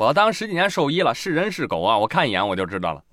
[0.00, 3.04] 我当十几年兽医了，是人是狗啊，我看一眼我就知道了。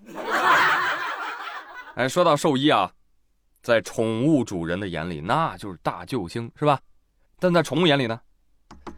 [1.95, 2.89] 哎，说到兽医啊，
[3.61, 6.79] 在宠物主人的眼里，那就是大救星，是吧？
[7.39, 8.17] 但在宠物眼里呢，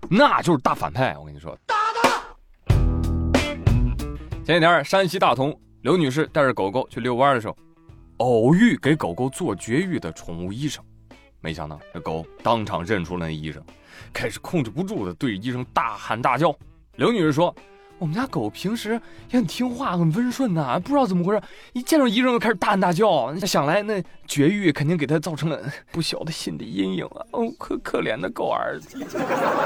[0.08, 1.18] 那就是大反派。
[1.18, 2.76] 我跟你说，打他！
[4.46, 7.58] 前几天，山西大同刘女士带着狗狗去遛弯的时候，
[8.18, 10.86] 偶遇给狗狗做绝育的宠物医生，
[11.42, 13.66] 没想到这狗当场认出了那医生，
[14.14, 16.56] 开始控制不住的对医生大喊大叫。
[16.94, 17.52] 刘女士说。
[18.00, 19.00] 我们家狗平时
[19.30, 21.42] 也很听话，很温顺呐，不知道怎么回事，
[21.74, 23.36] 一见着医生就开始大喊大叫。
[23.46, 25.60] 想来那绝育肯定给他造成了
[25.92, 27.26] 不小的心理阴影啊！
[27.32, 29.06] 哦，可可怜的狗儿子。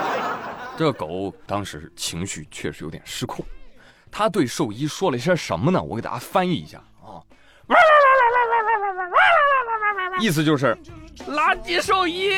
[0.76, 3.46] 这狗当时情绪确实有点失控，
[4.12, 5.82] 他对兽医说了一些什么呢？
[5.82, 7.22] 我给大家翻译一下啊，
[10.20, 10.76] 意思就是
[11.28, 12.32] 垃圾兽医。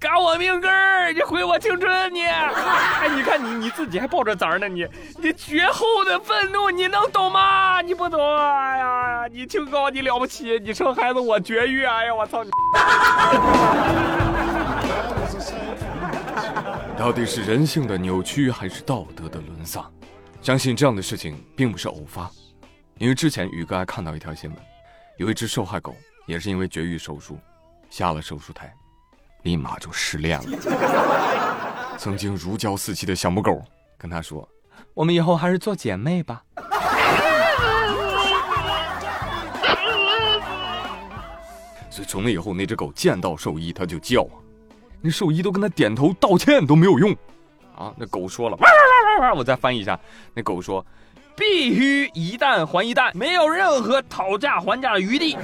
[0.00, 1.12] 嘎我命根儿！
[1.12, 2.14] 你毁我青春！
[2.14, 4.86] 你， 哎，你看你你自己还抱着崽呢，你
[5.20, 7.82] 你绝后的愤怒，你能懂吗？
[7.82, 8.20] 你不懂！
[8.20, 10.56] 哎呀，你清高，你了不起！
[10.60, 11.84] 你生孩子我绝育！
[11.84, 12.50] 哎呀，我操你！
[16.96, 19.92] 到底是人性的扭曲还是道德的沦丧？
[20.40, 22.30] 相信这样的事情并不是偶发，
[22.98, 24.56] 因为之前宇哥还看到一条新闻，
[25.16, 25.96] 有一只受害狗
[26.26, 27.36] 也是因为绝育手术
[27.90, 28.72] 下了手术台。
[29.42, 30.58] 立马就失恋了。
[31.98, 33.62] 曾经如胶似漆的小母狗
[33.96, 34.48] 跟他说
[34.94, 36.42] ：“我们以后还是做姐妹吧。
[41.90, 44.38] ”所以从那以后，那只狗见到兽医它就叫啊，
[45.00, 47.12] 那兽医都跟他点头道歉都没有用
[47.76, 47.92] 啊。
[47.96, 48.56] 那狗说了
[49.34, 49.98] ：“我再翻译一下，
[50.34, 50.86] 那狗说，
[51.34, 55.36] 必须一蛋还一蛋，没有任何讨价还价的余地。”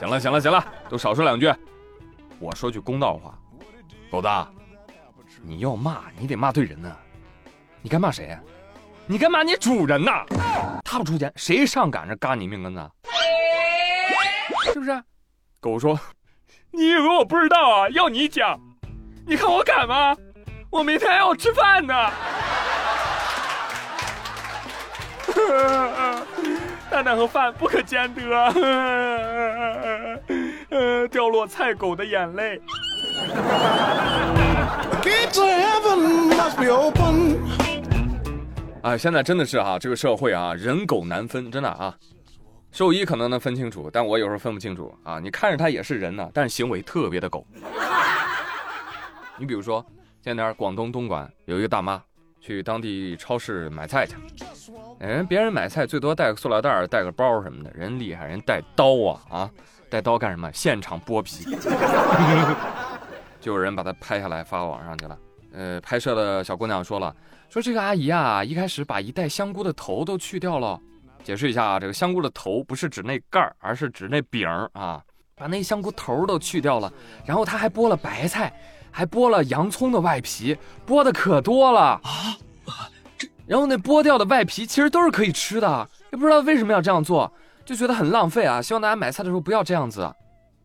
[0.00, 1.52] 行了行了行了，都少说两句。
[2.38, 3.38] 我说句公道话，
[4.10, 4.28] 狗子，
[5.42, 6.90] 你要骂你得骂对人呢。
[7.82, 8.34] 你该骂谁？
[9.06, 10.24] 你该骂你主人呐！
[10.82, 12.90] 他不出钱，谁上赶着嘎你命根子？
[14.72, 15.02] 是不是？
[15.60, 16.00] 狗说
[16.72, 17.86] ：“你以为我不知道啊？
[17.90, 18.58] 要你讲，
[19.26, 20.16] 你看我敢吗？
[20.70, 21.94] 我明天还要吃饭呢。
[26.90, 28.20] ”蛋蛋和饭不可兼得，
[30.80, 32.58] 呃， 掉落菜狗的眼泪。
[38.82, 41.94] 哎，现在真的是哈，这个社会啊，人狗难分，真的啊。
[42.72, 45.18] 兽医可能能分清楚，但我有时候分不清楚啊。
[45.18, 47.46] 你看着他也是人呢，但是行为特别的狗。
[49.36, 49.84] 你比如说，
[50.22, 52.02] 前两天广东东莞有一个大妈。
[52.42, 54.14] 去当地超市买菜去，
[54.98, 59.50] 人别人买菜最多带个塑料袋带个包什么的，人厉害，人带刀啊啊，
[59.90, 60.50] 带刀干什么？
[60.52, 61.44] 现场剥皮，
[63.40, 65.18] 就有人把它拍下来发网上去了。
[65.52, 67.14] 呃，拍摄的小姑娘说了，
[67.48, 70.80] 说这个阿姨啊，一开始把一袋香菇的头都去掉了。
[71.24, 75.02] 解释一下啊，这个香菇的头不是指那盖儿，而是指那饼啊，
[75.34, 76.90] 把那香菇头都去掉了，
[77.26, 78.52] 然后她还剥了白菜。
[78.92, 82.02] 还剥了洋葱的外皮，剥的可多了啊！
[83.16, 87.32] 这，然后那剥掉的外皮其实都是可以吃的，也不知道为什么要这样做，
[87.70, 88.60] 就觉得很浪费啊！
[88.60, 90.12] 希望大家买菜的时候不要这样子。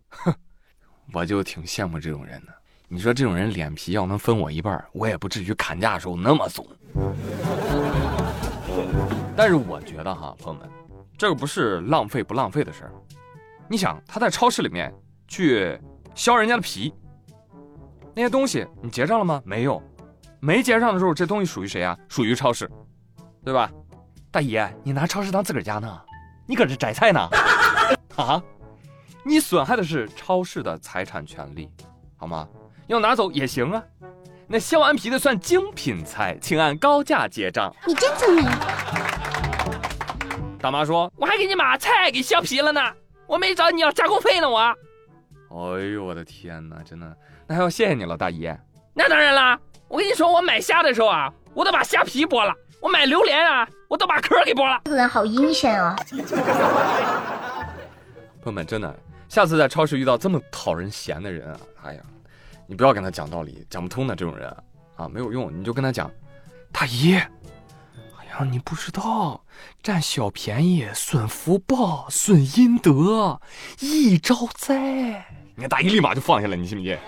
[0.09, 0.33] 哼，
[1.13, 2.53] 我就挺羡慕这种人的。
[2.87, 6.65] 你说这种人脸皮要能分我一半，我也不至于砍价的时候那么怂。
[9.37, 10.67] 但是我觉得哈，朋友们，
[11.15, 12.91] 这个不是浪费不浪费的事儿。
[13.69, 14.91] 你想，他在超市里面
[15.27, 15.79] 去
[16.15, 16.91] 削人家的皮。
[18.15, 19.39] 那些东西你结账了吗？
[19.45, 19.79] 没有，
[20.39, 21.95] 没结账的时候，这东西属于谁啊？
[22.09, 22.67] 属于超市，
[23.43, 23.71] 对吧？
[24.31, 26.01] 大爷，你拿超市当自个儿家呢？
[26.45, 27.19] 你搁这摘菜呢？
[28.15, 28.41] 啊？
[29.23, 31.69] 你损害的是超市的财产权利，
[32.15, 32.47] 好吗？
[32.87, 33.83] 要拿走也行啊。
[34.47, 37.73] 那削完皮的算精品菜，请按高价结账。
[37.87, 38.45] 你真聪明。
[40.59, 42.79] 大妈说：“我还给你把菜给削皮了呢，
[43.25, 44.59] 我没找你要加工费呢，我。”
[45.49, 47.17] 哎呦我的天哪，真的。
[47.47, 48.47] 那还要谢谢你了，大姨。
[48.93, 52.53] 那当然啦，我跟你说，我买虾的时候啊，我都把虾皮剥了；
[52.85, 54.81] 我买榴莲啊，我都把壳给剥了。
[54.85, 55.95] 这个人好阴险啊！
[58.39, 58.95] 朋友们，真的，
[59.27, 62.01] 下次在超市遇到这么讨人嫌的人啊，哎呀，
[62.67, 64.55] 你不要跟他讲道理，讲不通的这种人
[64.97, 66.11] 啊，没有用，你就跟他讲，
[66.71, 67.27] 大姨，哎
[68.29, 69.43] 呀，你不知道，
[69.81, 73.41] 占小便宜损福报，损阴德，
[73.79, 75.25] 易招灾。
[75.55, 76.95] 你看大姨立马就放下了，你信不信？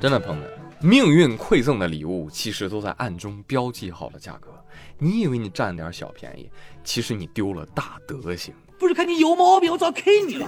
[0.00, 0.50] 真的，朋友们，
[0.80, 4.50] 命运馈赠的礼物其实都在暗中标记好了价格。
[4.98, 6.50] 你以为你占点小便宜，
[6.84, 8.54] 其实你丢了大德行。
[8.78, 10.46] 不是看你有毛病，我早 K 你了。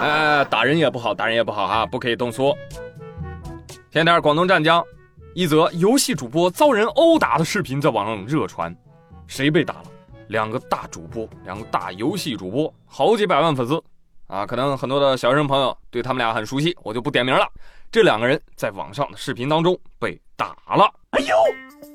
[0.00, 2.52] 哎，打人也不好，打人也不好哈，不可以动粗。
[3.90, 4.84] 前天广东湛江，
[5.34, 8.76] 一则游戏主播遭人殴打的视频在网上热传，
[9.28, 9.84] 谁被打了？
[10.28, 13.82] 两个大主播，两个大游戏主播，好几百万粉丝，
[14.26, 17.48] 啊，可能很多的小学生朋友对他们俩很熟悉，我就不点名了。
[17.90, 21.34] 这两个人在网上的视频当中被打了，哎呦！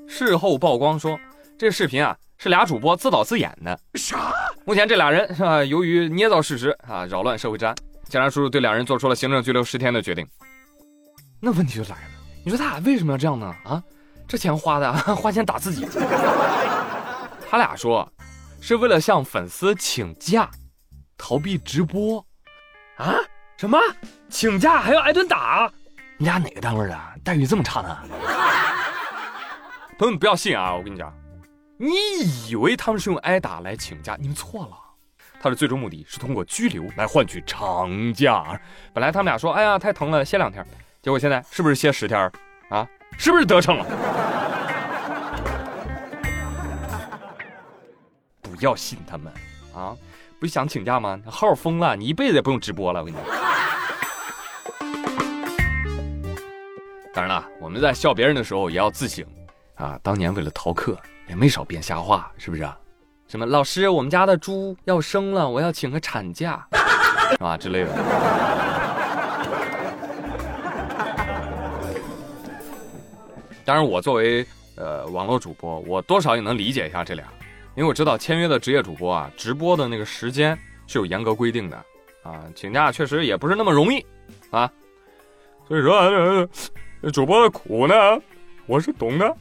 [0.08, 1.20] 事后曝光说，
[1.58, 3.80] 这视频啊是俩主播自导自演的。
[3.94, 4.34] 啥？
[4.66, 5.64] 目前这俩人是吧？
[5.64, 7.76] 由于捏造事实啊，扰乱社会治安，
[8.10, 10.28] 警察叔叔对两人做出了行政拘留十天的决定。
[11.40, 12.12] 那问题就来了，
[12.44, 13.54] 你说他俩为什么要这样呢？
[13.64, 13.84] 啊，
[14.28, 15.86] 这钱花的， 花钱打自己。
[17.50, 18.12] 他俩说。
[18.66, 20.50] 是为了向粉丝请假，
[21.18, 22.26] 逃避直播，
[22.96, 23.14] 啊？
[23.58, 23.78] 什么？
[24.30, 25.70] 请假还要挨顿打？
[26.24, 26.98] 你俩哪个单位的？
[27.22, 27.98] 待遇这么差呢？
[30.00, 30.74] 朋友们不要信啊！
[30.74, 31.14] 我跟你讲，
[31.78, 31.90] 你
[32.48, 34.72] 以为他们是用挨打来请假，你们错了。
[35.42, 38.58] 他的最终目的是通过拘留来换取长假。
[38.94, 40.66] 本来他们俩说，哎呀，太疼了，歇两天。
[41.02, 42.32] 结果现在是不是歇十天？
[42.70, 42.88] 啊？
[43.18, 43.86] 是不是得逞了？
[48.42, 49.30] 不要信他们
[49.76, 49.94] 啊！
[50.40, 51.20] 不想请假吗？
[51.28, 53.02] 号封了，你一辈子也不用直播了。
[53.02, 53.43] 我跟你讲。
[57.14, 59.24] 当然了，我们在笑别人的时候也要自省
[59.76, 60.00] 啊！
[60.02, 60.98] 当年为了逃课，
[61.30, 62.76] 也没少编瞎话，是不是啊？
[63.28, 66.68] 什么老师，我们家的猪要生了，我要请个产假，
[67.30, 67.56] 是 吧？
[67.56, 67.94] 之类的。
[73.64, 74.44] 当然，我作为
[74.76, 77.24] 呃网络主播，我多少也能理解一下这俩。
[77.76, 80.58] 因为我知道签约的职业主播啊，直播的那个时间
[80.88, 81.78] 是有严格规定的，
[82.24, 84.04] 啊，请假确实也不是那么容易，
[84.50, 84.68] 啊，
[85.68, 86.48] 所以说
[87.12, 87.96] 主播的苦呢，
[88.66, 89.36] 我是懂的。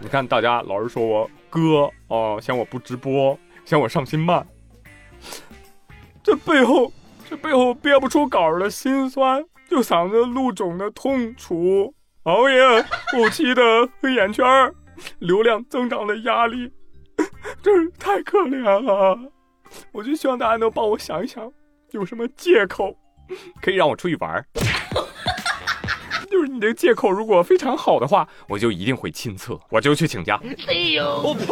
[0.00, 4.46] 你看大家老是说我哥啊，嫌我不直播，嫌我上新慢，
[6.22, 6.92] 这背后
[7.28, 11.94] 这背后憋不出稿的心酸，就嗓子路肿的痛楚，
[12.24, 12.60] 熬夜
[13.12, 13.62] 后期的
[14.00, 14.44] 黑眼圈
[15.20, 16.72] 流量增长的压力，
[17.62, 19.18] 真是太可怜了。
[19.92, 21.50] 我就希望大家能帮我想一想，
[21.90, 22.96] 有什么借口
[23.60, 24.44] 可以让我出去玩
[26.58, 30.40] 你这个借口如果非常好的话，我就一定会亲测，我就去请假。
[30.66, 31.46] 哎呦，我呸！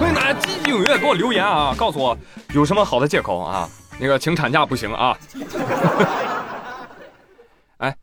[0.00, 2.16] 欢迎大家积极踊跃给我留言啊，告诉我
[2.54, 3.68] 有什么好的借口啊？
[4.00, 5.14] 那个请产假不行啊？
[7.76, 7.94] 哎，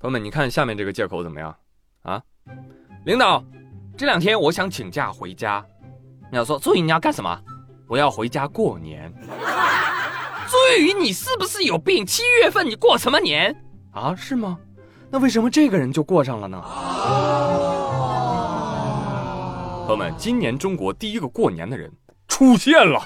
[0.00, 1.54] 朋友们，你看下面这个借口怎么样
[2.02, 2.20] 啊？
[3.04, 3.44] 领导。
[3.96, 5.64] 这两天我想请假回家，
[6.32, 7.40] 你要说朱宇你要干什么？
[7.86, 9.14] 我要回家过年。
[10.50, 12.04] 朱宇你是不是有病？
[12.04, 13.56] 七月份你过什么年
[13.92, 14.16] 啊？
[14.16, 14.58] 是吗？
[15.12, 16.58] 那为什么这个人就过上了呢？
[19.82, 21.92] 朋友们，今年中国第一个过年的人
[22.28, 22.98] 出现了，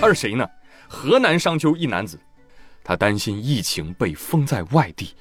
[0.00, 0.48] 他是谁呢？
[0.88, 2.18] 河南商丘一男子，
[2.82, 5.14] 他担心疫情被封在外地，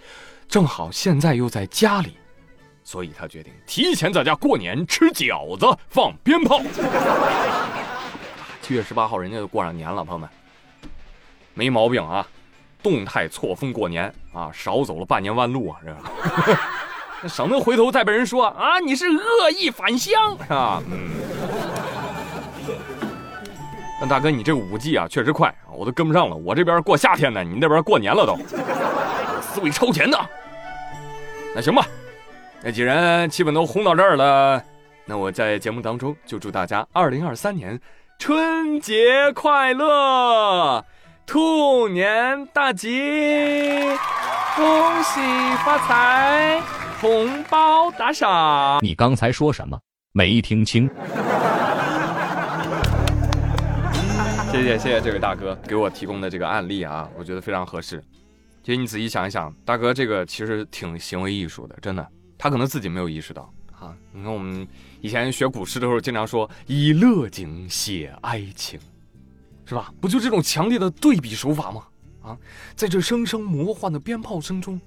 [0.48, 2.16] 正好现在又在家里。
[2.86, 6.62] 所以他决定提前在家过年，吃饺子，放鞭炮。
[8.64, 10.30] 七月十八号，人家就过上年了，朋友们，
[11.54, 12.26] 没毛病啊！
[12.82, 15.78] 动态错峰过年啊，少走了半年弯路啊，
[17.22, 20.82] 这 省得回头再被人说啊，你是恶意返乡，是 吧？
[20.90, 21.10] 嗯。
[24.00, 26.36] 那大哥，你这个五 G 啊，确实快，我都跟不上了。
[26.36, 28.36] 我这边过夏天呢，你那边过年了都，
[29.42, 30.18] 思维超前的。
[31.54, 31.86] 那行吧。
[32.64, 34.64] 那既然气氛都烘到这儿了，
[35.06, 37.80] 那我在节目当中就祝大家二零二三年
[38.18, 40.84] 春节快乐，
[41.26, 43.00] 兔年大吉，
[44.56, 45.20] 恭喜
[45.64, 46.62] 发财，
[47.00, 48.80] 红包打赏。
[48.82, 49.80] 你刚才说什么？
[50.12, 50.90] 没听清。
[54.52, 58.04] 谢谢谢谢这位大哥给我提供的这个案例啊，我觉得非常合适。
[58.64, 62.06] 其实你仔细想一想，大哥这个其实挺行为艺术的，真的。
[62.38, 63.50] 他可能自己没有意识到
[63.80, 63.96] 啊！
[64.12, 64.68] 你看我们
[65.00, 68.80] 以前学古诗的时候，经常说以乐景写哀情，
[69.72, 69.94] 是吧？
[70.02, 71.88] 不就这种强烈的对比手法吗？
[72.24, 72.38] 啊，
[72.76, 74.82] 在这声声魔幻的鞭炮声中，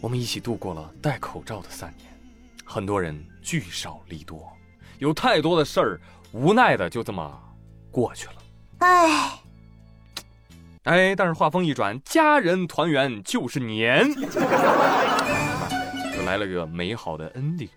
[0.00, 2.08] 我们一起度过了戴口罩的三年，
[2.64, 4.50] 很多人聚少离多，
[4.98, 6.00] 有太多的事儿，
[6.32, 7.38] 无奈的就这么
[7.90, 8.32] 过去了。
[8.78, 9.42] 哎，
[10.84, 14.10] 哎，但是话锋一转，家人团圆就是年。
[14.14, 14.22] 就
[16.24, 17.68] 来了个美好的 ending，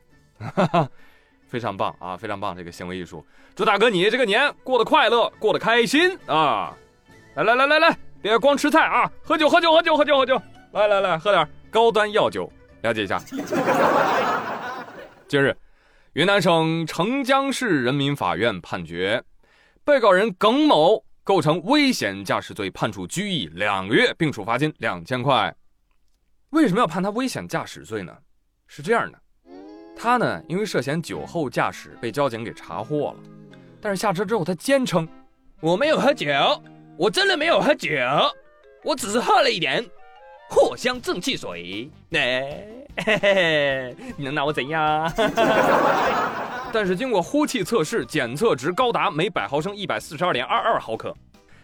[1.53, 2.57] 非常棒啊，非常棒！
[2.57, 6.75] 这个行为艺术，祝大哥你这个年过得快乐，过得开心啊！
[7.35, 10.41] 来来来来来，别光吃菜啊，喝酒喝酒喝酒喝酒喝酒！
[10.71, 13.19] 来来来，喝点高端药酒，了解一下。
[15.29, 15.55] 近日，
[16.13, 19.23] 云南省澄江市人民法院判决，
[19.83, 25.55] 被告人耿某构成危险驾驶罪，判处拘役两个月，并处罚金两千块。
[26.49, 28.17] 为什么要判他危险驾驶罪呢？
[28.65, 29.19] 是这样的，
[29.95, 33.15] 他呢因为涉嫌酒后驾驶被交警给查获了，
[33.79, 35.07] 但是下车之后他坚称
[35.59, 36.27] 我没有喝酒，
[36.97, 37.89] 我真的没有喝酒，
[38.83, 39.85] 我只是喝了一点
[40.49, 41.89] 藿香正气水。
[42.11, 42.67] 哎，
[43.05, 45.11] 嘿嘿嘿，你能拿我怎样？
[46.73, 51.15] 但是经过呼气测试，检测值高达每百毫升一百四十二点二二毫克。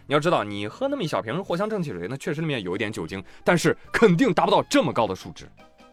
[0.06, 5.48] 你要知道，你喝那么一小瓶藿香正气水，那确实里面有一点酒精，但是肯定达不到这么高的数值。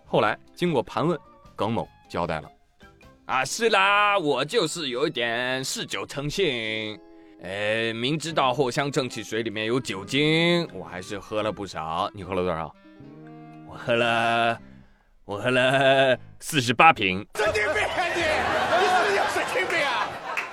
[0.06, 1.20] 后来经过盘问，
[1.56, 2.50] 耿某交代了：
[3.26, 6.98] 啊，是啦，我就是有一点嗜酒成性，
[7.44, 12.10] 哎，明知道藿香正气水里面有酒精，我还是喝了不少。
[12.14, 12.74] 你喝了多少？
[13.68, 14.58] 我喝了，
[15.26, 17.26] 我喝了四十八瓶。
[17.36, 18.22] 神经病啊你！
[18.22, 20.08] 你是不是有神经病啊？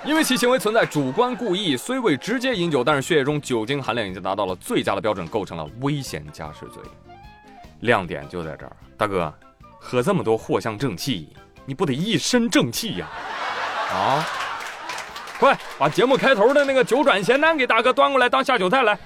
[0.05, 6.83] 因为其行为存在主观故意，虽未直接饮酒，但是血液中酒精含量已经达到了最佳的标准，构成了危险驾驶罪。
[7.79, 9.33] 亮点就在这儿，大哥，
[9.79, 11.29] 喝这么多藿香正气，
[11.65, 13.07] 你不得一身正气呀？
[13.91, 14.25] 啊！
[15.39, 18.97] 快把节目开头的那个九转咸丹给大哥端过来当下酒菜来。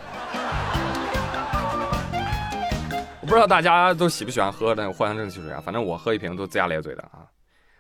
[3.22, 7.26] 我不知道大家都喜不喜欢喝那个藿香正气水啊，反正我喝一瓶都龇牙咧嘴的啊。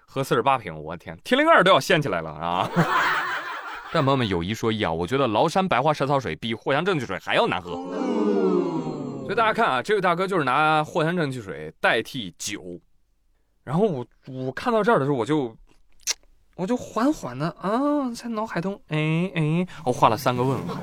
[0.05, 2.69] 喝四十八瓶，我天，天灵盖都要掀起来了啊！
[3.93, 7.71] 但朋友们有一说一啊，我觉得崂山白花蛇草水比藿香正气水还要难喝。
[9.25, 12.79] 所以大家看啊，这位大哥就是拿藿香正气水代替酒。
[13.63, 15.55] 然后我我看到这儿的时候，我就
[16.55, 20.81] 我就缓缓的啊，在脑海中哎哎，我画了三个问号。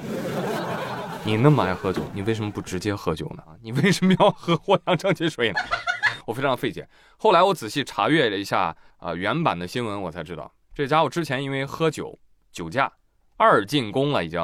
[1.24, 3.42] 你那么爱喝酒，你为什么不直接喝酒呢？
[3.60, 5.58] 你为什么要喝藿香正气水呢？
[6.24, 6.88] 我非常费解。
[7.16, 12.16] 后来我仔细查阅了一下啊、原版的新闻，我才知道这家伙之前因为喝酒
[12.52, 12.92] 酒驾
[13.36, 14.40] 二进宫了已经，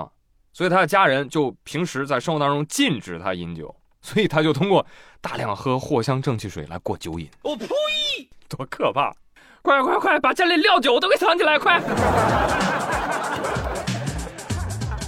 [0.53, 4.85] 所以他的家人就平时在生活当中禁止他饮酒，所以他就通过
[5.21, 7.29] 大量喝藿香正气水来过酒瘾。
[7.43, 7.67] 我呸！
[8.56, 9.12] 多可怕！
[9.62, 11.80] 快快快，把家里料酒都给藏起来，快！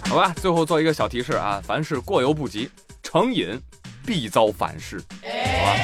[0.08, 2.70] 好吧，最后做一个小提示啊，凡事过犹不及，
[3.02, 3.60] 成瘾
[4.06, 5.74] 必遭反噬，好吧？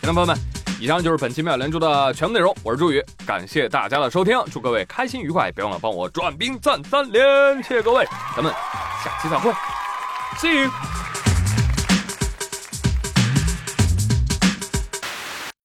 [0.00, 0.36] 听众朋友们，
[0.78, 8.52] 以上就是本期妙连珠的全部内容，我是朱宇，感谢大家的收听，祝各位开心愉快，别忘了帮我转兵赞三连，谢谢各位，咱们
[9.02, 9.50] 下期再会
[10.36, 10.70] ，See you。